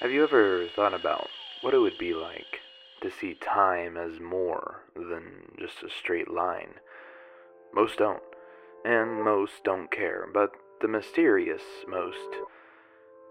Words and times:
Have 0.00 0.12
you 0.12 0.22
ever 0.22 0.66
thought 0.74 0.94
about 0.94 1.28
what 1.60 1.74
it 1.74 1.78
would 1.78 1.98
be 1.98 2.14
like 2.14 2.60
to 3.02 3.10
see 3.10 3.34
time 3.34 3.98
as 3.98 4.18
more 4.18 4.80
than 4.96 5.52
just 5.58 5.82
a 5.82 5.90
straight 5.90 6.30
line? 6.30 6.76
Most 7.74 7.98
don't, 7.98 8.22
and 8.82 9.22
most 9.22 9.62
don't 9.62 9.90
care, 9.90 10.26
but 10.32 10.52
the 10.80 10.88
mysterious 10.88 11.60
most 11.86 12.16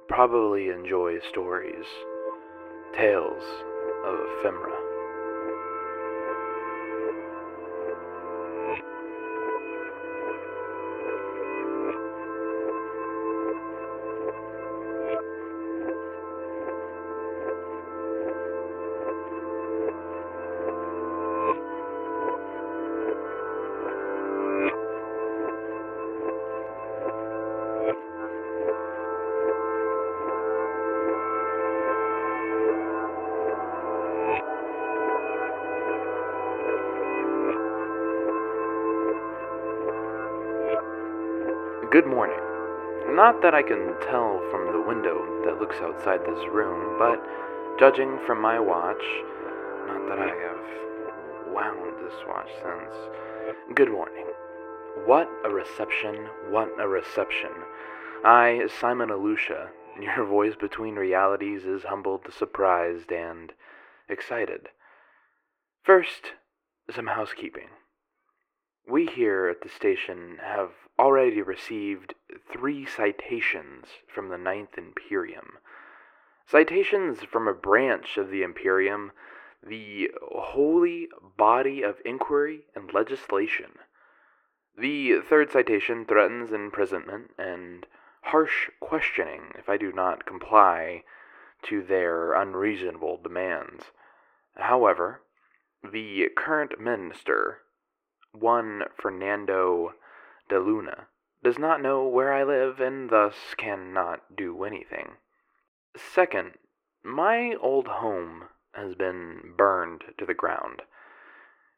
probably 0.07 0.69
enjoy 0.69 1.17
stories, 1.21 1.87
tales 2.93 3.43
of 4.05 4.19
ephemera. 4.37 4.88
Good 41.91 42.05
morning. 42.05 42.37
Not 43.15 43.41
that 43.41 43.55
I 43.55 43.63
can 43.63 43.95
tell 44.01 44.39
from 44.51 44.71
the 44.71 44.87
window 44.87 45.41
that 45.43 45.59
looks 45.59 45.77
outside 45.77 46.19
this 46.21 46.47
room, 46.53 46.99
but 46.99 47.19
judging 47.79 48.19
from 48.27 48.39
my 48.39 48.59
watch, 48.59 49.01
not 49.87 50.07
that 50.07 50.19
I 50.19 50.27
have 50.27 51.51
wound 51.51 51.97
this 52.05 52.13
watch 52.27 52.47
since. 52.61 52.95
Good 53.73 53.89
morning. 53.91 54.27
What 55.07 55.27
a 55.43 55.49
reception, 55.49 56.27
what 56.51 56.69
a 56.79 56.87
reception. 56.87 57.49
I, 58.23 58.69
Simon 58.79 59.09
Alusha, 59.09 59.69
your 59.99 60.25
voice 60.25 60.53
between 60.55 60.93
realities 60.93 61.63
is 61.65 61.85
humbled, 61.85 62.27
surprised, 62.31 63.11
and 63.11 63.51
excited. 64.07 64.69
First, 65.81 66.33
some 66.93 67.07
housekeeping. 67.07 67.69
We 68.89 69.05
here 69.05 69.47
at 69.47 69.61
the 69.61 69.69
station 69.69 70.39
have 70.41 70.71
already 70.97 71.43
received 71.43 72.15
three 72.51 72.87
citations 72.87 73.85
from 74.07 74.29
the 74.29 74.37
Ninth 74.37 74.79
Imperium. 74.79 75.59
Citations 76.47 77.19
from 77.21 77.47
a 77.47 77.53
branch 77.53 78.17
of 78.17 78.31
the 78.31 78.41
Imperium, 78.41 79.11
the 79.61 80.09
holy 80.31 81.07
body 81.37 81.83
of 81.83 82.01
inquiry 82.03 82.65
and 82.73 82.91
legislation. 82.91 83.77
The 84.75 85.21
third 85.21 85.51
citation 85.51 86.05
threatens 86.05 86.51
imprisonment 86.51 87.29
and 87.37 87.85
harsh 88.23 88.71
questioning 88.79 89.51
if 89.55 89.69
I 89.69 89.77
do 89.77 89.91
not 89.91 90.25
comply 90.25 91.03
to 91.63 91.83
their 91.83 92.33
unreasonable 92.33 93.19
demands. 93.21 93.91
However, 94.55 95.21
the 95.83 96.29
current 96.35 96.79
minister, 96.79 97.59
one 98.33 98.83
Fernando 98.95 99.93
de 100.49 100.59
Luna, 100.59 101.07
does 101.43 101.57
not 101.57 101.81
know 101.81 102.07
where 102.07 102.33
I 102.33 102.43
live 102.43 102.79
and 102.79 103.09
thus 103.09 103.35
cannot 103.57 104.35
do 104.35 104.63
anything. 104.63 105.17
Second, 105.95 106.53
my 107.03 107.55
old 107.61 107.87
home 107.87 108.45
has 108.73 108.95
been 108.95 109.53
burned 109.57 110.03
to 110.17 110.25
the 110.25 110.33
ground. 110.33 110.81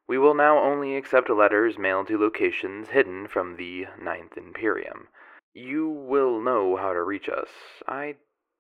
We 0.08 0.18
will 0.18 0.34
now 0.34 0.58
only 0.58 0.98
accept 0.98 1.30
letters 1.30 1.78
mailed 1.78 2.08
to 2.08 2.18
locations 2.18 2.90
hidden 2.90 3.28
from 3.28 3.56
the 3.56 3.86
Ninth 4.02 4.36
Imperium. 4.36 5.08
You 5.54 5.88
will 5.88 6.42
know 6.42 6.76
how 6.76 6.94
to 6.94 7.04
reach 7.04 7.30
us. 7.30 7.50
I 7.88 8.16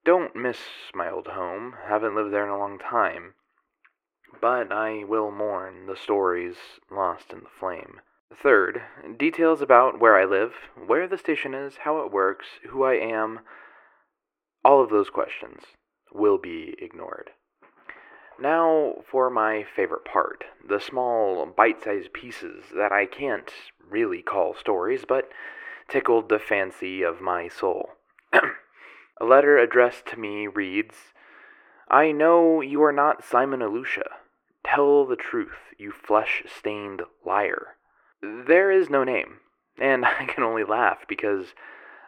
don't 0.06 0.36
miss 0.36 0.60
my 0.94 1.10
old 1.10 1.28
home, 1.28 1.76
haven't 1.88 2.16
lived 2.16 2.32
there 2.32 2.46
in 2.46 2.50
a 2.50 2.58
long 2.58 2.80
time. 2.80 3.34
But 4.40 4.72
I 4.72 5.04
will 5.04 5.32
mourn 5.32 5.88
the 5.88 5.96
stories 5.96 6.56
lost 6.90 7.34
in 7.34 7.42
the 7.42 7.50
flame. 7.60 8.02
Third, 8.42 8.82
details 9.18 9.62
about 9.62 10.00
where 10.00 10.16
I 10.16 10.26
live, 10.26 10.54
where 10.76 11.08
the 11.08 11.18
station 11.18 11.54
is, 11.54 11.78
how 11.78 12.00
it 12.00 12.12
works, 12.12 12.48
who 12.70 12.84
I 12.84 12.94
am, 12.94 13.42
all 14.64 14.82
of 14.82 14.90
those 14.90 15.10
questions 15.10 15.64
will 16.14 16.38
be 16.38 16.76
ignored. 16.80 17.32
Now 18.40 18.96
for 19.06 19.30
my 19.30 19.64
favorite 19.64 20.06
part 20.06 20.46
the 20.68 20.80
small, 20.80 21.46
bite 21.46 21.84
sized 21.84 22.14
pieces 22.14 22.66
that 22.76 22.92
I 22.92 23.06
can't 23.06 23.52
really 23.88 24.22
call 24.22 24.56
stories, 24.56 25.04
but 25.08 25.30
tickled 25.88 26.30
the 26.30 26.40
fancy 26.40 27.04
of 27.04 27.22
my 27.22 27.48
soul. 27.48 27.92
A 28.34 29.26
letter 29.26 29.58
addressed 29.58 30.06
to 30.08 30.20
me 30.20 30.48
reads 30.48 31.14
I 31.90 32.12
know 32.12 32.62
you 32.62 32.82
are 32.84 32.94
not 32.94 33.24
Simon 33.24 33.60
Alusha. 33.60 34.21
Tell 34.74 35.06
the 35.06 35.18
truth, 35.18 35.74
you 35.78 35.92
flesh 35.92 36.44
stained 36.48 37.02
liar. 37.26 37.76
There 38.22 38.72
is 38.72 38.90
no 38.90 39.04
name, 39.04 39.40
and 39.78 40.06
I 40.20 40.24
can 40.26 40.46
only 40.46 40.64
laugh 40.64 41.00
because 41.10 41.54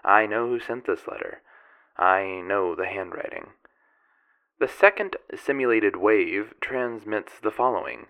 I 0.01 0.25
know 0.28 0.47
who 0.47 0.62
sent 0.62 0.85
this 0.85 1.06
letter. 1.06 1.41
I 1.97 2.41
know 2.41 2.74
the 2.74 2.85
handwriting. 2.85 3.47
The 4.62 4.69
second 4.69 5.18
simulated 5.35 5.97
wave 5.97 6.53
transmits 6.62 7.34
the 7.38 7.51
following 7.51 8.07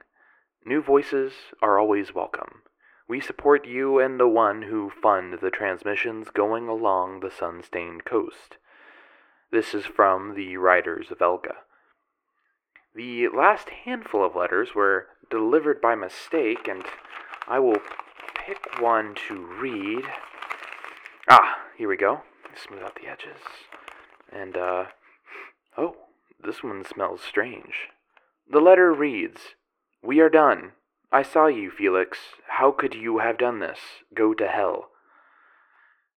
New 0.64 0.84
voices 0.84 1.34
are 1.60 1.80
always 1.80 2.14
welcome. 2.14 2.62
We 3.08 3.20
support 3.22 3.66
you 3.66 3.98
and 3.98 4.20
the 4.20 4.28
one 4.28 4.64
who 4.64 4.92
fund 4.92 5.40
the 5.42 5.50
transmissions 5.50 6.30
going 6.30 6.68
along 6.68 7.22
the 7.22 7.32
sun 7.32 7.64
stained 7.64 8.06
coast. 8.06 8.58
This 9.52 9.74
is 9.74 9.88
from 9.88 10.36
the 10.36 10.58
writers 10.58 11.10
of 11.10 11.24
Elga. 11.24 11.56
The 12.96 13.28
last 13.30 13.70
handful 13.70 14.24
of 14.24 14.36
letters 14.36 14.76
were 14.76 15.08
delivered 15.30 15.82
by 15.82 15.96
mistake, 15.96 16.68
and 16.68 16.84
I 17.48 17.60
will 17.60 17.82
pick 18.36 18.80
one 18.80 19.16
to 19.28 19.36
read. 19.36 20.04
Ah, 21.28 21.58
here 21.76 21.90
we 21.90 21.98
go. 21.98 22.22
Smooth 22.56 22.84
out 22.84 22.96
the 22.96 23.08
edges. 23.08 23.42
And, 24.32 24.56
uh, 24.56 24.86
oh, 25.76 25.96
this 26.40 26.62
one 26.62 26.86
smells 26.86 27.22
strange. 27.22 27.90
The 28.50 28.60
letter 28.60 28.94
reads 28.94 29.56
We 30.04 30.20
are 30.20 30.30
done. 30.30 30.74
I 31.12 31.24
saw 31.24 31.48
you, 31.48 31.72
Felix. 31.72 32.20
How 32.48 32.72
could 32.72 32.94
you 32.94 33.20
have 33.20 33.38
done 33.38 33.60
this? 33.60 33.80
Go 34.14 34.34
to 34.36 34.48
hell. 34.48 34.90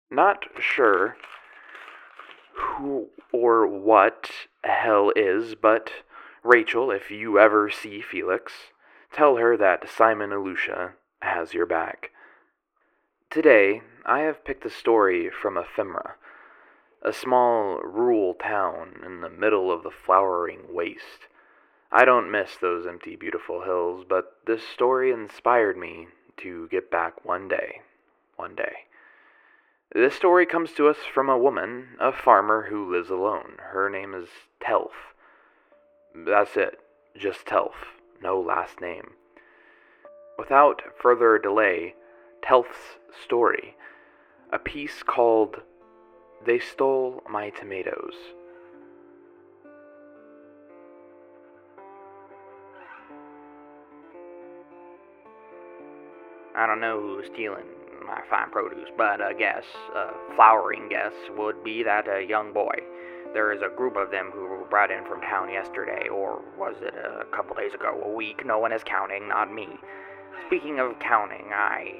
Not 0.09 0.45
sure 0.59 1.15
who 2.53 3.07
or 3.31 3.67
what 3.67 4.29
hell 4.63 5.11
is, 5.15 5.55
but 5.55 5.91
Rachel, 6.45 6.91
if 6.91 7.09
you 7.09 7.39
ever 7.39 7.71
see 7.71 8.01
Felix, 8.01 8.53
tell 9.11 9.37
her 9.37 9.57
that 9.57 9.89
Simon 9.89 10.29
Alusha 10.29 10.91
has 11.23 11.55
your 11.55 11.65
back. 11.65 12.11
Today, 13.31 13.81
I 14.05 14.19
have 14.19 14.45
picked 14.45 14.63
a 14.63 14.69
story 14.69 15.31
from 15.31 15.57
Ephemera, 15.57 16.17
a 17.01 17.11
small 17.11 17.79
rural 17.79 18.35
town 18.35 19.01
in 19.03 19.21
the 19.21 19.29
middle 19.29 19.71
of 19.71 19.81
the 19.81 19.89
flowering 19.89 20.71
waste. 20.71 21.25
I 21.91 22.05
don't 22.05 22.29
miss 22.29 22.55
those 22.57 22.85
empty, 22.85 23.15
beautiful 23.15 23.63
hills, 23.63 24.05
but 24.07 24.37
this 24.45 24.61
story 24.67 25.11
inspired 25.11 25.77
me 25.77 26.09
to 26.37 26.67
get 26.69 26.91
back 26.91 27.25
one 27.25 27.47
day. 27.47 27.81
One 28.35 28.53
day. 28.53 28.85
This 29.91 30.13
story 30.13 30.45
comes 30.45 30.73
to 30.73 30.89
us 30.89 30.97
from 31.11 31.27
a 31.27 31.39
woman, 31.39 31.97
a 31.99 32.11
farmer 32.11 32.67
who 32.69 32.91
lives 32.91 33.09
alone. 33.09 33.55
Her 33.71 33.89
name 33.89 34.13
is 34.13 34.27
Telf. 34.63 35.14
That's 36.17 36.55
it, 36.55 36.79
just 37.17 37.45
Telf, 37.45 37.73
no 38.23 38.39
last 38.39 38.79
name. 38.79 39.11
Without 40.37 40.81
further 41.01 41.37
delay, 41.37 41.93
Telf's 42.41 42.97
story, 43.21 43.75
a 44.51 44.57
piece 44.57 45.03
called 45.03 45.61
They 46.45 46.57
Stole 46.59 47.21
My 47.29 47.49
Tomatoes. 47.49 48.13
I 56.55 56.65
don't 56.65 56.79
know 56.79 57.01
who's 57.01 57.25
stealing 57.25 57.65
my 58.07 58.21
fine 58.29 58.49
produce, 58.51 58.89
but 58.97 59.19
a 59.19 59.33
guess, 59.37 59.65
a 59.93 60.11
flowering 60.35 60.87
guess, 60.89 61.11
would 61.37 61.61
be 61.63 61.83
that 61.83 62.07
a 62.07 62.23
young 62.23 62.53
boy. 62.53 62.75
There 63.35 63.51
is 63.51 63.61
a 63.61 63.67
group 63.67 63.97
of 63.97 64.11
them 64.11 64.31
who 64.33 64.47
were 64.47 64.63
brought 64.69 64.91
in 64.91 65.03
from 65.03 65.19
town 65.19 65.49
yesterday, 65.49 66.07
or 66.07 66.41
was 66.57 66.77
it 66.81 66.95
a 66.95 67.25
couple 67.35 67.53
days 67.53 67.73
ago, 67.73 68.01
a 68.01 68.09
week? 68.09 68.45
No 68.45 68.59
one 68.59 68.71
is 68.71 68.81
counting, 68.85 69.27
not 69.27 69.53
me. 69.53 69.67
Speaking 70.47 70.79
of 70.79 70.97
counting, 70.99 71.51
I 71.51 71.99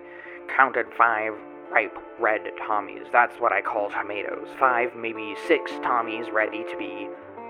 counted 0.55 0.85
five 0.97 1.33
ripe 1.69 1.97
red 2.21 2.39
Tommies. 2.65 3.11
That's 3.11 3.35
what 3.41 3.51
I 3.51 3.61
call 3.61 3.89
tomatoes. 3.89 4.47
Five, 4.57 4.95
maybe 4.95 5.35
six 5.45 5.71
Tommies 5.83 6.31
ready 6.31 6.63
to 6.71 6.77
be 6.77 7.09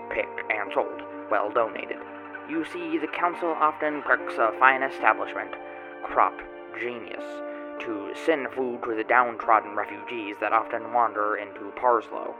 picked 0.09 0.41
and 0.49 0.73
sold, 0.73 1.03
well 1.29 1.51
donated. 1.51 1.99
You 2.49 2.65
see, 2.65 2.97
the 2.97 3.13
council 3.13 3.49
often 3.49 4.01
picks 4.01 4.39
a 4.39 4.51
fine 4.57 4.81
establishment, 4.81 5.51
crop 6.03 6.33
genius, 6.79 7.23
to 7.81 8.13
send 8.25 8.47
food 8.55 8.81
to 8.81 8.95
the 8.95 9.03
downtrodden 9.03 9.75
refugees 9.75 10.37
that 10.41 10.53
often 10.53 10.91
wander 10.91 11.35
into 11.35 11.71
Parslow. 11.79 12.33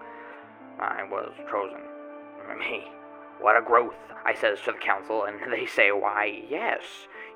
I 0.79 1.03
was 1.09 1.31
chosen. 1.49 1.81
Me. 2.59 2.85
What 3.39 3.57
a 3.57 3.61
growth, 3.61 3.95
I 4.25 4.33
says 4.33 4.59
to 4.65 4.71
the 4.71 4.77
council, 4.77 5.23
and 5.25 5.39
they 5.51 5.65
say, 5.65 5.91
Why, 5.91 6.43
yes, 6.49 6.83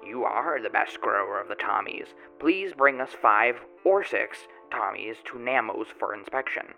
you 0.06 0.24
are 0.24 0.62
the 0.62 0.70
best 0.70 1.02
grower 1.02 1.40
of 1.40 1.50
the 1.50 1.56
Tommies. 1.56 2.08
Please 2.40 2.74
bring 2.74 3.02
us 3.02 3.12
five 3.22 3.56
or 3.84 4.04
six 4.04 4.48
Tommies 4.72 5.24
to 5.26 5.38
Namos 5.38 5.88
for 6.00 6.14
inspection. 6.14 6.74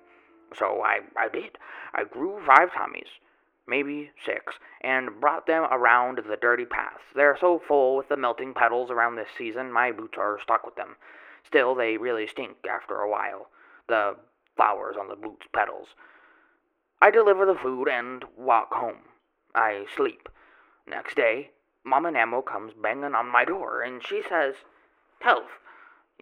So 0.58 0.82
I, 0.82 1.00
I 1.18 1.30
did. 1.30 1.58
I 1.94 2.04
grew 2.04 2.42
five 2.46 2.72
Tommies, 2.72 3.20
maybe 3.68 4.12
six, 4.26 4.56
and 4.82 5.22
brought 5.22 5.46
them 5.46 5.64
around 5.72 6.18
the 6.18 6.38
dirty 6.38 6.66
paths. 6.66 7.04
They're 7.16 7.38
so 7.40 7.62
full 7.66 7.96
with 7.96 8.10
the 8.10 8.18
melting 8.18 8.54
petals 8.54 8.90
around 8.92 9.16
this 9.16 9.30
season, 9.38 9.72
my 9.72 9.92
boots 9.92 10.18
are 10.18 10.40
stuck 10.42 10.66
with 10.66 10.76
them. 10.76 10.96
Still, 11.46 11.76
they 11.76 11.98
really 11.98 12.28
stink 12.28 12.58
after 12.70 12.96
a 12.96 13.10
while. 13.10 13.48
The 13.88 14.16
flowers 14.56 14.96
on 15.00 15.08
the 15.08 15.16
boots' 15.16 15.48
petals. 15.54 15.90
I 17.04 17.10
deliver 17.10 17.48
the 17.48 17.56
food 17.56 17.88
and 17.88 18.24
walk 18.38 18.74
home. 18.74 19.00
I 19.56 19.86
sleep. 19.96 20.30
Next 20.88 21.16
day, 21.16 21.50
Mama 21.84 22.12
Namo 22.12 22.46
comes 22.46 22.74
banging 22.80 23.16
on 23.16 23.28
my 23.28 23.44
door, 23.44 23.82
and 23.82 24.06
she 24.06 24.22
says, 24.30 24.54
Telf, 25.24 25.48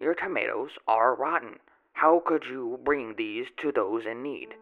your 0.00 0.14
tomatoes 0.14 0.70
are 0.88 1.14
rotten. 1.14 1.58
How 1.92 2.22
could 2.24 2.44
you 2.46 2.80
bring 2.82 3.14
these 3.16 3.48
to 3.58 3.72
those 3.72 4.06
in 4.06 4.22
need? 4.22 4.54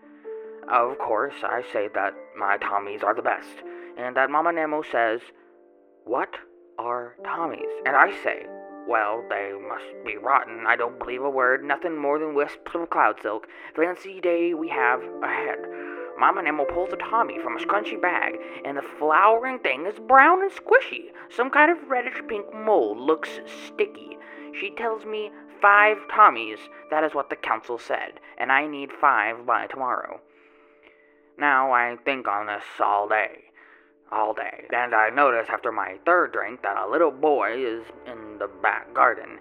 Of 0.69 0.99
course, 0.99 1.35
I 1.45 1.63
say 1.73 1.89
that 1.95 2.15
my 2.37 2.59
Tommies 2.59 3.05
are 3.05 3.15
the 3.15 3.23
best, 3.23 3.63
and 3.97 4.17
that 4.17 4.29
Mama 4.29 4.51
Namo 4.51 4.83
says, 4.91 5.21
What 6.05 6.35
are 6.81 7.15
Tommies? 7.23 7.71
And 7.87 7.95
I 7.95 8.11
say, 8.25 8.45
Well, 8.89 9.25
they 9.31 9.53
must 9.69 10.05
be 10.05 10.17
rotten. 10.17 10.65
I 10.67 10.75
don't 10.75 10.99
believe 10.99 11.23
a 11.23 11.31
word, 11.31 11.63
nothing 11.63 11.97
more 11.97 12.19
than 12.19 12.35
wisps 12.35 12.75
of 12.75 12.91
cloud 12.91 13.21
silk. 13.23 13.47
Fancy 13.77 14.21
day 14.21 14.53
we 14.53 14.69
have 14.69 15.01
ahead. 15.23 15.59
Mama 16.19 16.43
Nemo 16.43 16.65
pulls 16.65 16.93
a 16.93 16.97
Tommy 16.97 17.39
from 17.39 17.57
a 17.57 17.61
scrunchy 17.61 18.01
bag, 18.01 18.35
and 18.65 18.77
the 18.77 18.83
flowering 18.83 19.61
thing 19.61 19.87
is 19.87 20.01
brown 20.01 20.43
and 20.43 20.51
squishy. 20.51 21.13
Some 21.31 21.49
kind 21.49 21.71
of 21.71 21.89
reddish 21.89 22.21
pink 22.29 22.53
mold 22.53 22.99
looks 22.99 23.31
sticky. 23.67 24.19
She 24.59 24.71
tells 24.71 25.05
me 25.05 25.31
five 25.63 25.99
Tommies. 26.11 26.59
That 26.91 27.05
is 27.05 27.15
what 27.15 27.31
the 27.31 27.37
council 27.37 27.79
said, 27.79 28.21
and 28.37 28.51
I 28.51 28.67
need 28.67 28.91
five 28.93 29.47
by 29.47 29.67
tomorrow. 29.69 30.21
Now 31.39 31.71
I 31.71 31.97
think 32.05 32.27
on 32.27 32.47
this 32.47 32.65
all 32.81 33.09
day. 33.09 33.45
All 34.11 34.35
day. 34.35 34.65
And 34.75 34.95
I 34.95 35.11
notice 35.11 35.49
after 35.49 35.71
my 35.71 35.99
third 36.05 36.33
drink 36.33 36.63
that 36.63 36.77
a 36.77 36.91
little 36.91 37.13
boy 37.13 37.53
is 37.57 37.85
in 38.07 38.39
the 38.39 38.49
back 38.49 38.93
garden. 38.93 39.39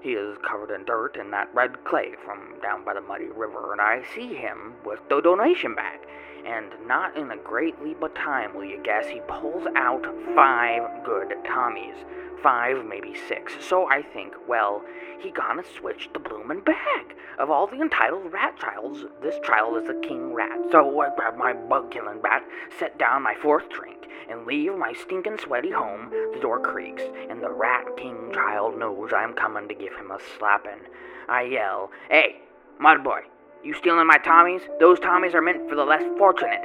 He 0.00 0.12
is 0.12 0.38
covered 0.48 0.70
in 0.70 0.84
dirt 0.84 1.16
and 1.16 1.32
that 1.32 1.52
red 1.52 1.84
clay 1.84 2.14
from 2.24 2.54
down 2.62 2.84
by 2.84 2.94
the 2.94 3.00
muddy 3.00 3.26
river, 3.26 3.72
and 3.72 3.80
I 3.80 4.02
see 4.14 4.34
him 4.34 4.74
with 4.84 5.00
the 5.08 5.20
donation 5.20 5.74
bag. 5.74 6.00
And 6.46 6.72
not 6.86 7.16
in 7.16 7.30
a 7.32 7.36
great 7.36 7.82
leap 7.82 8.02
of 8.02 8.14
time, 8.14 8.54
will 8.54 8.64
you 8.64 8.80
guess, 8.82 9.08
he 9.08 9.20
pulls 9.26 9.66
out 9.74 10.06
five 10.34 11.04
good 11.04 11.34
Tommies. 11.44 11.96
Five, 12.42 12.84
maybe 12.84 13.14
six. 13.28 13.52
So 13.60 13.88
I 13.88 14.02
think, 14.02 14.34
well, 14.46 14.82
he 15.20 15.30
gonna 15.30 15.64
switch 15.76 16.08
the 16.12 16.20
bloomin' 16.20 16.60
bag. 16.60 17.16
Of 17.38 17.50
all 17.50 17.66
the 17.66 17.80
entitled 17.80 18.32
rat 18.32 18.56
childs, 18.58 19.04
this 19.22 19.36
child 19.44 19.76
is 19.76 19.88
the 19.88 20.00
king 20.06 20.32
rat. 20.32 20.58
So 20.70 21.00
I 21.00 21.14
grab 21.16 21.36
my 21.36 21.52
bug 21.52 21.90
killing 21.90 22.20
bat, 22.20 22.44
set 22.78 22.98
down 22.98 23.22
my 23.22 23.34
fourth 23.34 23.68
drink, 23.70 24.08
and 24.30 24.46
leave 24.46 24.76
my 24.76 24.92
stinking 24.92 25.38
sweaty 25.38 25.70
home. 25.70 26.10
The 26.32 26.40
door 26.40 26.60
creaks, 26.60 27.02
and 27.28 27.42
the 27.42 27.50
rat 27.50 27.84
king 27.96 28.30
child 28.32 28.78
knows 28.78 29.12
I'm 29.12 29.34
coming 29.34 29.68
to 29.68 29.74
give 29.74 29.94
him 29.96 30.10
a 30.10 30.18
slapping. 30.36 30.80
I 31.28 31.42
yell, 31.42 31.90
Hey, 32.08 32.42
mud 32.78 33.02
boy, 33.02 33.22
you 33.64 33.74
stealing 33.74 34.06
my 34.06 34.18
Tommies? 34.18 34.62
Those 34.78 35.00
Tommies 35.00 35.34
are 35.34 35.42
meant 35.42 35.68
for 35.68 35.74
the 35.74 35.84
less 35.84 36.04
fortunate. 36.18 36.64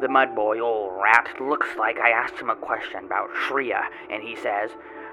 The 0.00 0.08
mud 0.08 0.34
boy, 0.34 0.60
old 0.60 0.98
rat, 1.02 1.28
looks 1.40 1.68
like 1.78 1.98
I 1.98 2.10
asked 2.10 2.38
him 2.38 2.48
a 2.48 2.56
question 2.56 3.04
about 3.04 3.28
Shreya, 3.34 3.82
and 4.10 4.22
he 4.22 4.34
says, 4.34 4.70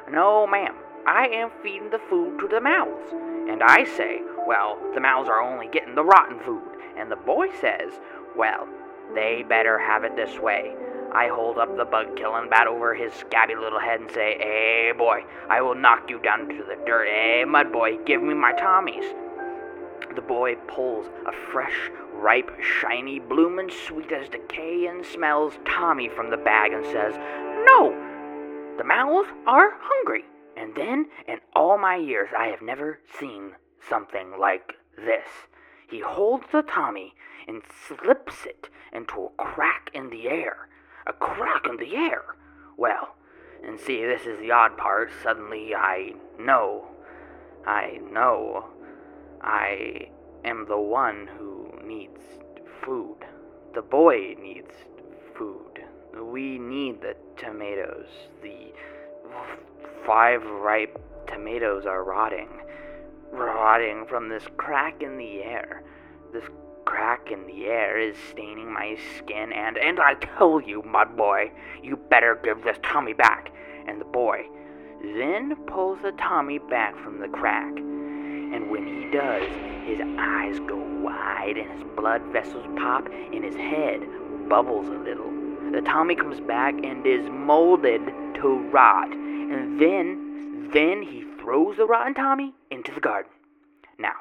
No, 0.09 0.47
ma'am, 0.47 0.75
I 1.05 1.27
am 1.27 1.51
feeding 1.61 1.89
the 1.89 1.99
food 2.09 2.39
to 2.39 2.47
the 2.47 2.61
mouths. 2.61 3.11
And 3.49 3.61
I 3.61 3.83
say, 3.83 4.21
Well, 4.47 4.77
the 4.93 5.01
mouths 5.01 5.27
are 5.29 5.41
only 5.41 5.67
getting 5.67 5.95
the 5.95 6.03
rotten 6.03 6.39
food. 6.39 6.63
And 6.97 7.11
the 7.11 7.17
boy 7.17 7.47
says, 7.59 7.91
Well, 8.35 8.67
they 9.13 9.43
better 9.47 9.77
have 9.77 10.03
it 10.03 10.15
this 10.15 10.39
way. 10.39 10.75
I 11.13 11.29
hold 11.29 11.57
up 11.57 11.75
the 11.75 11.85
bug 11.85 12.15
killing 12.15 12.49
bat 12.49 12.67
over 12.67 12.93
his 12.93 13.13
scabby 13.13 13.55
little 13.55 13.79
head 13.79 13.99
and 13.99 14.11
say, 14.11 14.37
Hey, 14.39 14.93
boy, 14.97 15.23
I 15.49 15.61
will 15.61 15.75
knock 15.75 16.09
you 16.09 16.19
down 16.19 16.49
into 16.49 16.63
the 16.63 16.77
dirt. 16.85 17.07
Hey, 17.07 17.43
mud 17.45 17.71
boy, 17.71 17.97
give 18.05 18.21
me 18.21 18.33
my 18.33 18.53
Tommies. 18.53 19.13
The 20.15 20.21
boy 20.21 20.55
pulls 20.67 21.07
a 21.25 21.31
fresh, 21.51 21.91
ripe, 22.13 22.51
shiny, 22.61 23.19
bloomin' 23.19 23.69
sweet 23.69 24.11
as 24.11 24.29
decay 24.29 24.87
and 24.87 25.05
smells 25.05 25.53
Tommy 25.65 26.09
from 26.09 26.29
the 26.29 26.37
bag 26.37 26.71
and 26.71 26.85
says, 26.85 27.15
No, 27.65 27.91
the 28.77 28.83
mouths 28.83 29.29
are 29.45 29.71
hungry. 29.79 30.25
And 30.55 30.73
then, 30.75 31.07
in 31.27 31.37
all 31.55 31.77
my 31.77 31.95
years, 31.95 32.29
I 32.37 32.47
have 32.47 32.61
never 32.61 32.99
seen 33.19 33.53
something 33.87 34.39
like 34.39 34.73
this. 34.95 35.27
He 35.89 35.99
holds 35.99 36.45
the 36.51 36.63
Tommy 36.63 37.13
and 37.47 37.61
slips 37.87 38.45
it 38.45 38.69
into 38.91 39.25
a 39.25 39.43
crack 39.43 39.89
in 39.93 40.09
the 40.09 40.27
air. 40.27 40.67
A 41.05 41.13
crack 41.13 41.65
in 41.69 41.77
the 41.77 41.95
air. 41.95 42.23
Well, 42.75 43.15
and 43.65 43.79
see, 43.79 44.03
this 44.03 44.25
is 44.25 44.39
the 44.39 44.51
odd 44.51 44.77
part. 44.77 45.11
Suddenly 45.23 45.73
I 45.75 46.13
know. 46.39 46.87
I 47.65 47.99
know. 48.11 48.65
I 49.41 50.09
am 50.43 50.65
the 50.67 50.79
one 50.79 51.29
who 51.37 51.71
needs 51.83 52.21
food. 52.83 53.25
The 53.73 53.81
boy 53.81 54.35
needs 54.39 54.73
food. 55.35 55.83
We 56.23 56.57
need 56.57 57.01
the 57.01 57.15
tomatoes. 57.37 58.07
The 58.41 58.73
five 60.05 60.43
ripe 60.43 60.99
tomatoes 61.27 61.85
are 61.85 62.03
rotting. 62.03 62.49
Rotting 63.31 64.05
from 64.07 64.29
this 64.29 64.43
crack 64.57 65.01
in 65.01 65.17
the 65.17 65.43
air. 65.43 65.83
This 66.33 66.45
crack 66.85 67.31
in 67.31 67.45
the 67.45 67.65
air 67.65 67.99
is 67.99 68.15
staining 68.29 68.71
my 68.71 68.97
skin, 69.17 69.51
and, 69.51 69.77
and 69.77 69.99
I 69.99 70.13
tell 70.15 70.61
you, 70.61 70.81
mud 70.83 71.17
boy, 71.17 71.51
you 71.83 71.97
better 71.97 72.39
give 72.43 72.63
this 72.63 72.77
Tommy 72.81 73.13
back. 73.13 73.51
And 73.87 73.99
the 73.99 74.05
boy 74.05 74.45
then 75.01 75.55
pulls 75.67 76.01
the 76.01 76.13
Tommy 76.13 76.59
back 76.59 76.97
from 77.03 77.19
the 77.19 77.27
crack. 77.27 77.77
And 77.77 78.71
when 78.71 78.87
he 78.87 79.11
does, 79.11 79.43
his 79.85 79.99
eyes 80.17 80.59
go 80.61 80.77
wide, 81.01 81.57
and 81.57 81.71
his 81.71 81.83
blood 81.95 82.21
vessels 82.31 82.65
pop, 82.77 83.07
and 83.07 83.43
his 83.43 83.55
head 83.55 84.01
bubbles 84.49 84.87
a 84.87 84.97
little. 84.97 85.36
The 85.71 85.81
Tommy 85.81 86.15
comes 86.15 86.39
back 86.39 86.73
and 86.83 87.05
is 87.05 87.29
molded 87.29 88.01
to 88.35 88.69
rot. 88.71 89.11
And 89.11 89.79
then, 89.79 90.69
then 90.73 91.01
he 91.03 91.25
throws 91.39 91.77
the 91.77 91.85
rotten 91.85 92.13
Tommy 92.13 92.53
into 92.71 92.93
the 92.93 93.01
garden. 93.01 93.31
Now, 93.99 94.13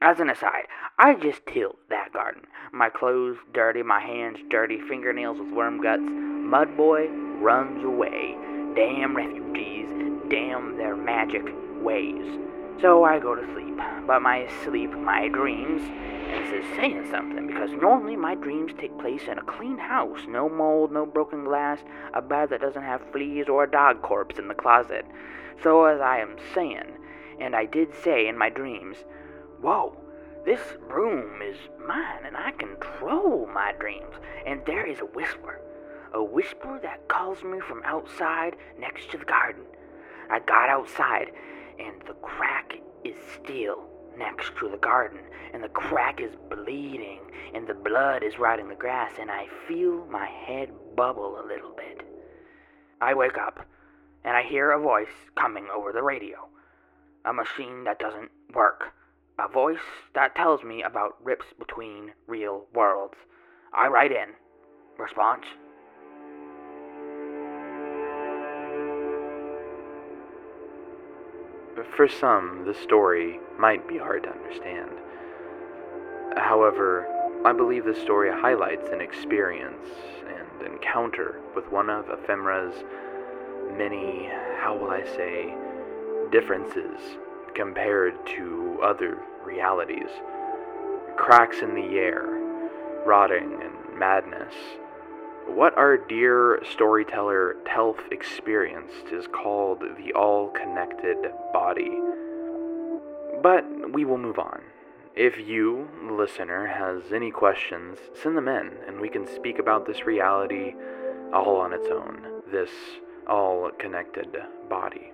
as 0.00 0.20
an 0.20 0.30
aside, 0.30 0.66
I 0.98 1.14
just 1.14 1.46
tilled 1.46 1.78
that 1.90 2.12
garden. 2.12 2.42
My 2.72 2.88
clothes 2.88 3.36
dirty, 3.52 3.82
my 3.82 4.00
hands 4.00 4.38
dirty, 4.50 4.80
fingernails 4.88 5.38
with 5.38 5.52
worm 5.52 5.82
guts. 5.82 6.02
Mud 6.02 6.76
Boy 6.76 7.08
runs 7.40 7.84
away. 7.84 8.36
Damn 8.74 9.16
refugees, 9.16 9.88
damn 10.28 10.76
their 10.76 10.96
magic 10.96 11.42
ways. 11.80 12.47
So 12.80 13.02
I 13.02 13.18
go 13.18 13.34
to 13.34 13.44
sleep. 13.54 13.76
But 14.06 14.22
my 14.22 14.48
sleep, 14.64 14.92
my 14.92 15.26
dreams, 15.28 15.82
and 15.82 16.46
this 16.46 16.64
is 16.64 16.76
saying 16.76 17.08
something 17.10 17.48
because 17.48 17.70
normally 17.72 18.14
my 18.14 18.36
dreams 18.36 18.72
take 18.78 18.96
place 18.98 19.22
in 19.26 19.36
a 19.36 19.42
clean 19.42 19.78
house. 19.78 20.20
No 20.28 20.48
mold, 20.48 20.92
no 20.92 21.04
broken 21.04 21.44
glass, 21.44 21.80
a 22.14 22.22
bed 22.22 22.50
that 22.50 22.60
doesn't 22.60 22.82
have 22.82 23.02
fleas, 23.10 23.48
or 23.48 23.64
a 23.64 23.70
dog 23.70 24.02
corpse 24.02 24.38
in 24.38 24.46
the 24.46 24.54
closet. 24.54 25.04
So, 25.60 25.86
as 25.86 26.00
I 26.00 26.18
am 26.18 26.36
saying, 26.54 26.98
and 27.40 27.56
I 27.56 27.64
did 27.64 27.94
say 28.04 28.28
in 28.28 28.38
my 28.38 28.48
dreams, 28.48 28.98
Whoa, 29.60 29.96
this 30.44 30.60
room 30.88 31.42
is 31.42 31.56
mine 31.84 32.24
and 32.24 32.36
I 32.36 32.52
control 32.52 33.48
my 33.52 33.72
dreams. 33.80 34.14
And 34.46 34.62
there 34.66 34.86
is 34.86 35.00
a 35.00 35.06
whisper, 35.06 35.60
a 36.14 36.22
whisper 36.22 36.78
that 36.82 37.08
calls 37.08 37.42
me 37.42 37.58
from 37.58 37.82
outside 37.84 38.54
next 38.78 39.10
to 39.10 39.18
the 39.18 39.24
garden. 39.24 39.64
I 40.30 40.38
got 40.38 40.68
outside 40.68 41.32
and 41.78 42.00
the 42.06 42.14
crack 42.14 42.78
is 43.04 43.16
still 43.34 43.84
next 44.16 44.52
to 44.58 44.68
the 44.68 44.76
garden, 44.78 45.20
and 45.52 45.62
the 45.62 45.68
crack 45.68 46.20
is 46.20 46.34
bleeding, 46.50 47.20
and 47.54 47.66
the 47.66 47.74
blood 47.74 48.22
is 48.22 48.38
rotting 48.38 48.68
the 48.68 48.74
grass, 48.74 49.12
and 49.20 49.30
I 49.30 49.46
feel 49.66 50.06
my 50.06 50.26
head 50.26 50.70
bubble 50.96 51.40
a 51.40 51.46
little 51.46 51.72
bit. 51.76 52.02
I 53.00 53.14
wake 53.14 53.38
up, 53.38 53.64
and 54.24 54.36
I 54.36 54.42
hear 54.42 54.72
a 54.72 54.80
voice 54.80 55.06
coming 55.36 55.66
over 55.74 55.92
the 55.92 56.02
radio. 56.02 56.48
A 57.24 57.32
machine 57.32 57.84
that 57.84 57.98
doesn't 57.98 58.30
work. 58.54 58.92
A 59.38 59.48
voice 59.48 59.78
that 60.14 60.34
tells 60.34 60.64
me 60.64 60.82
about 60.82 61.22
rips 61.22 61.46
between 61.58 62.12
real 62.26 62.66
worlds. 62.74 63.16
I 63.72 63.86
write 63.86 64.10
in. 64.10 64.30
Response 64.98 65.44
For 71.96 72.08
some, 72.08 72.64
the 72.64 72.74
story 72.74 73.40
might 73.58 73.86
be 73.86 73.98
hard 73.98 74.24
to 74.24 74.30
understand. 74.30 74.90
However, 76.36 77.06
I 77.44 77.52
believe 77.52 77.84
the 77.84 77.94
story 77.94 78.30
highlights 78.30 78.88
an 78.90 79.00
experience 79.00 79.86
and 80.26 80.66
encounter 80.66 81.40
with 81.54 81.70
one 81.70 81.88
of 81.88 82.08
Ephemera's 82.08 82.74
many, 83.76 84.28
how 84.60 84.76
will 84.76 84.90
I 84.90 85.04
say, 85.04 85.54
differences 86.30 87.00
compared 87.54 88.14
to 88.26 88.78
other 88.82 89.18
realities. 89.44 90.10
Cracks 91.16 91.62
in 91.62 91.74
the 91.74 91.98
air, 91.98 92.26
rotting, 93.04 93.58
and 93.62 93.98
madness. 93.98 94.54
What 95.48 95.76
our 95.76 95.96
dear 95.96 96.62
storyteller 96.72 97.56
Telf 97.64 97.96
experienced 98.12 99.06
is 99.10 99.26
called 99.26 99.80
the 99.80 100.12
all 100.12 100.50
connected 100.50 101.16
body. 101.52 101.98
But 103.42 103.64
we 103.92 104.04
will 104.04 104.18
move 104.18 104.38
on. 104.38 104.60
If 105.16 105.38
you, 105.38 105.88
listener, 106.08 106.66
has 106.66 107.12
any 107.12 107.30
questions, 107.30 107.98
send 108.22 108.36
them 108.36 108.46
in 108.46 108.72
and 108.86 109.00
we 109.00 109.08
can 109.08 109.26
speak 109.26 109.58
about 109.58 109.86
this 109.86 110.04
reality 110.04 110.74
all 111.32 111.56
on 111.56 111.72
its 111.72 111.88
own, 111.88 112.42
this 112.52 112.70
all 113.26 113.70
connected 113.78 114.36
body. 114.68 115.12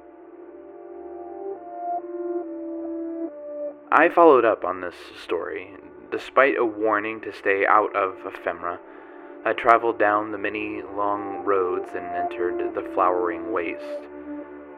I 3.91 4.09
followed 4.09 4.45
up 4.45 4.64
on 4.64 4.81
this 4.81 4.97
story. 5.23 5.76
Despite 6.11 6.59
a 6.59 6.64
warning 6.64 7.21
to 7.23 7.33
stay 7.33 7.64
out 7.67 7.95
of 7.97 8.17
ephemera, 8.26 8.79
I 9.47 9.53
traveled 9.53 9.99
down 9.99 10.33
the 10.33 10.39
many 10.39 10.81
long 10.81 11.45
roads 11.45 11.91
and 11.95 12.07
entered 12.07 12.75
the 12.75 12.91
flowering 12.95 13.53
waste, 13.53 14.09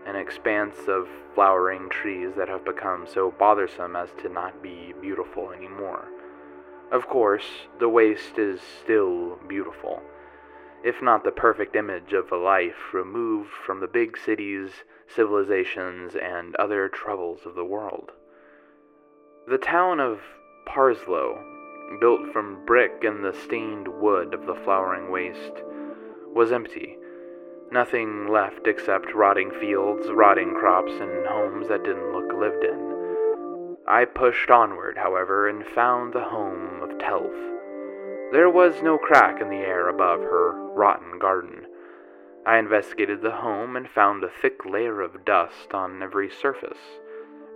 an 0.05 0.17
expanse 0.17 0.89
of 0.89 1.07
flowering 1.37 1.89
trees 1.89 2.31
that 2.37 2.49
have 2.49 2.65
become 2.65 3.07
so 3.07 3.31
bothersome 3.39 3.95
as 3.95 4.09
to 4.23 4.29
not 4.29 4.61
be 4.65 4.93
beautiful 5.01 5.53
anymore. 5.53 6.09
Of 6.91 7.07
course, 7.07 7.47
the 7.79 7.89
waste 7.89 8.39
is 8.39 8.61
still 8.61 9.39
beautiful, 9.47 10.03
if 10.83 11.01
not 11.01 11.23
the 11.23 11.31
perfect 11.31 11.77
image 11.77 12.13
of 12.13 12.33
a 12.33 12.37
life 12.37 12.93
removed 12.93 13.51
from 13.65 13.79
the 13.79 13.87
big 13.87 14.19
cities, 14.19 14.71
civilizations, 15.07 16.17
and 16.17 16.57
other 16.57 16.89
troubles 16.89 17.47
of 17.47 17.55
the 17.55 17.65
world. 17.65 18.11
The 19.47 19.59
town 19.59 20.01
of 20.01 20.19
Parslow, 20.67 21.56
built 22.01 22.33
from 22.33 22.65
brick 22.67 23.05
and 23.05 23.25
the 23.25 23.33
stained 23.45 23.89
wood 23.89 24.35
of 24.35 24.47
the 24.47 24.55
flowering 24.65 25.11
waste, 25.11 25.63
was 26.35 26.53
empty. 26.53 26.99
Nothing 27.73 28.29
left 28.29 28.67
except 28.67 29.15
rotting 29.15 29.51
fields, 29.61 30.07
rotting 30.11 30.55
crops, 30.55 30.93
and 30.93 31.27
homes 31.27 31.69
that 31.69 31.85
didn't 31.85 32.13
look 32.13 32.33
lived 32.33 32.65
in. 32.65 33.77
I 33.89 34.05
pushed 34.05 34.51
onward, 34.51 34.99
however, 34.99 35.49
and 35.49 35.65
found 35.75 36.13
the 36.13 36.25
home 36.25 36.83
of 36.83 36.99
Telf. 36.99 37.33
There 38.33 38.51
was 38.51 38.83
no 38.83 38.99
crack 38.99 39.41
in 39.41 39.49
the 39.49 39.57
air 39.57 39.89
above 39.89 40.21
her 40.21 40.53
rotten 40.75 41.19
garden. 41.19 41.67
I 42.45 42.59
investigated 42.59 43.23
the 43.23 43.37
home 43.37 43.77
and 43.77 43.89
found 43.89 44.23
a 44.25 44.31
thick 44.43 44.65
layer 44.65 45.01
of 45.01 45.25
dust 45.25 45.73
on 45.73 46.03
every 46.03 46.29
surface. 46.31 47.01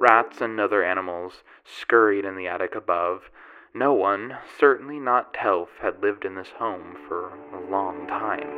Rats 0.00 0.40
and 0.40 0.58
other 0.58 0.82
animals 0.84 1.42
scurried 1.64 2.24
in 2.24 2.36
the 2.36 2.46
attic 2.46 2.74
above. 2.74 3.30
No 3.72 3.92
one, 3.92 4.36
certainly 4.58 4.98
not 4.98 5.32
Telf, 5.32 5.68
had 5.80 6.02
lived 6.02 6.24
in 6.24 6.34
this 6.34 6.50
home 6.58 6.96
for 7.06 7.28
a 7.54 7.70
long 7.70 8.08
time. 8.08 8.48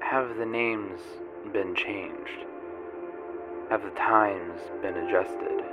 Have 0.00 0.36
the 0.36 0.46
names 0.46 1.00
been 1.52 1.74
changed? 1.74 2.46
Have 3.70 3.82
the 3.82 3.90
times 3.90 4.60
been 4.80 4.96
adjusted? 4.98 5.64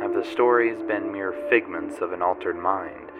Have 0.00 0.14
the 0.14 0.24
stories 0.24 0.80
been 0.84 1.10
mere 1.10 1.32
figments 1.50 1.98
of 1.98 2.12
an 2.12 2.22
altered 2.22 2.56
mind? 2.56 3.10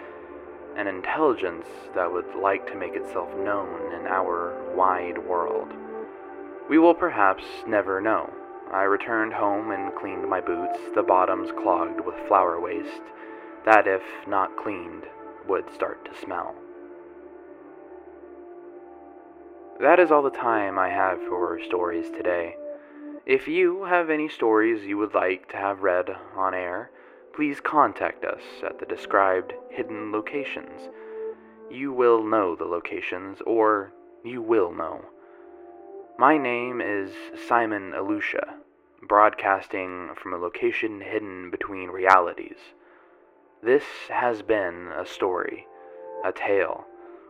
An 0.76 0.86
intelligence 0.86 1.66
that 1.96 2.12
would 2.12 2.32
like 2.36 2.64
to 2.68 2.76
make 2.76 2.94
itself 2.94 3.28
known 3.38 3.92
in 3.92 4.06
our 4.06 4.72
wide 4.72 5.18
world? 5.18 5.72
We 6.70 6.78
will 6.78 6.94
perhaps 6.94 7.44
never 7.66 8.00
know. 8.00 8.32
I 8.76 8.82
returned 8.82 9.32
home 9.32 9.70
and 9.70 9.94
cleaned 9.94 10.28
my 10.28 10.42
boots, 10.42 10.78
the 10.94 11.02
bottoms 11.02 11.50
clogged 11.50 11.98
with 11.98 12.14
flower 12.28 12.60
waste, 12.60 13.00
that, 13.64 13.86
if 13.86 14.02
not 14.26 14.54
cleaned, 14.58 15.04
would 15.48 15.72
start 15.72 16.04
to 16.04 16.20
smell. 16.20 16.54
That 19.80 19.98
is 19.98 20.10
all 20.10 20.22
the 20.22 20.28
time 20.28 20.78
I 20.78 20.90
have 20.90 21.18
for 21.22 21.58
stories 21.64 22.10
today. 22.10 22.56
If 23.24 23.48
you 23.48 23.84
have 23.84 24.10
any 24.10 24.28
stories 24.28 24.84
you 24.84 24.98
would 24.98 25.14
like 25.14 25.48
to 25.52 25.56
have 25.56 25.80
read 25.80 26.10
on 26.36 26.52
air, 26.52 26.90
please 27.34 27.60
contact 27.60 28.26
us 28.26 28.42
at 28.62 28.78
the 28.78 28.84
described 28.84 29.54
hidden 29.70 30.12
locations. 30.12 30.90
You 31.70 31.94
will 31.94 32.22
know 32.22 32.54
the 32.54 32.66
locations, 32.66 33.40
or 33.46 33.94
you 34.22 34.42
will 34.42 34.74
know. 34.74 35.02
My 36.18 36.36
name 36.36 36.82
is 36.82 37.12
Simon 37.48 37.92
Alusha, 37.92 38.54
broadcasting 39.06 40.10
from 40.20 40.32
a 40.32 40.38
location 40.38 41.00
hidden 41.00 41.50
between 41.50 41.88
realities. 41.88 42.58
This 43.62 43.84
has 44.08 44.42
been 44.42 44.88
a 44.96 45.06
story, 45.06 45.66
a 46.24 46.32
tale, 46.32 46.84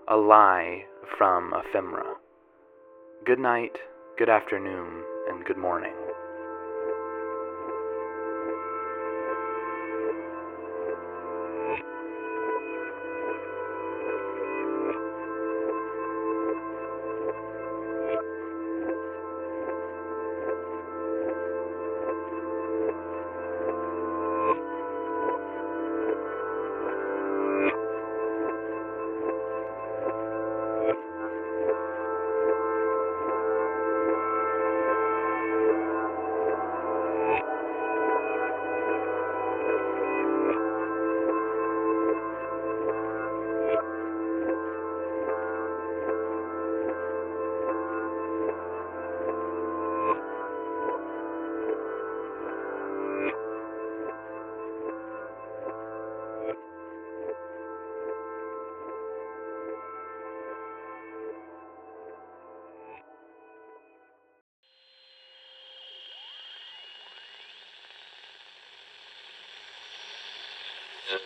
a 0.08 0.16
lie 0.16 0.86
from 1.16 1.54
ephemera. 1.54 2.16
Good 3.24 3.38
night, 3.38 3.78
good 4.18 4.28
afternoon, 4.28 5.04
and 5.28 5.44
good 5.44 5.58
morning. 5.58 5.94
Euh, 71.08 71.18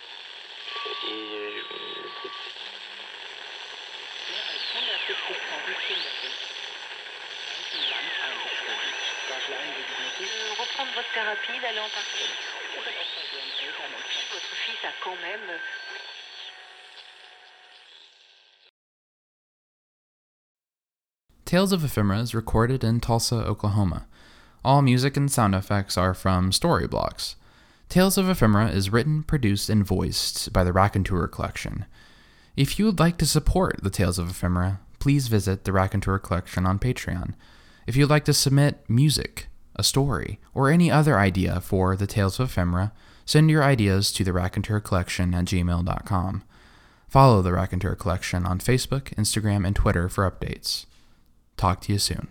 reprendre 10.59 10.93
votre 10.95 11.13
thérapie, 11.15 11.59
d'aller 11.63 11.79
en. 11.79 11.89
Votre 14.33 14.55
fils 14.67 14.85
a 14.85 14.93
quand 15.03 15.17
même 15.23 15.49
euh, 15.49 15.59
Tales 21.47 21.73
of 21.73 21.85
Ephemera 21.85 22.21
is 22.21 22.35
recorded 22.35 22.85
in 22.85 23.01
Tulsa, 23.01 23.37
Oklahoma. 23.37 24.07
All 24.65 24.83
music 24.83 25.17
and 25.17 25.31
sound 25.31 25.55
effects 25.55 25.97
are 25.97 26.15
from 26.15 26.51
Storyblocks. 26.53 27.35
Tales 27.91 28.17
of 28.17 28.29
Ephemera 28.29 28.69
is 28.69 28.91
written, 28.91 29.25
produced, 29.25 29.69
and 29.69 29.85
voiced 29.85 30.53
by 30.53 30.63
the 30.63 30.73
Raconteur 30.73 31.27
Collection. 31.27 31.87
If 32.57 32.79
you 32.79 32.85
would 32.85 33.01
like 33.01 33.19
to 33.19 33.27
support 33.27 33.81
the 33.83 33.91
Tales 33.91 34.17
of 34.17 34.31
Ephemera, 34.31 34.79
please 35.01 35.27
visit 35.27 35.65
the 35.65 35.73
Raconteur 35.73 36.21
Collection 36.21 36.67
on 36.67 36.79
Patreon. 36.79 37.35
If 37.89 37.97
you'd 37.97 38.09
like 38.09 38.25
to 38.27 38.33
submit 38.33 38.89
music, 38.89 39.49
a 39.75 39.83
story, 39.83 40.39
or 40.55 40.71
any 40.71 40.89
other 40.89 41.19
idea 41.19 41.61
for 41.61 41.97
the 41.97 42.07
Tales 42.07 42.39
of 42.39 42.51
Ephemera, 42.51 42.93
send 43.25 43.51
your 43.51 43.65
ideas 43.65 44.13
to 44.13 44.23
the 44.23 44.33
Raconteur 44.33 44.79
Collection 44.79 45.35
at 45.35 45.47
gmail.com. 45.47 46.45
Follow 47.09 47.43
the 47.43 47.53
Raconteur 47.53 47.97
Collection 47.97 48.47
on 48.47 48.61
Facebook, 48.61 49.13
Instagram, 49.15 49.67
and 49.67 49.75
Twitter 49.75 50.09
for 50.09 50.31
updates. 50.31 50.87
Talk 51.57 51.81
to 51.83 51.93
you 51.93 51.99
soon. 51.99 52.29